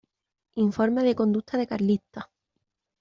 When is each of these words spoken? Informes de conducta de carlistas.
Informes 0.55 1.03
de 1.03 1.13
conducta 1.13 1.59
de 1.59 1.67
carlistas. 1.67 2.25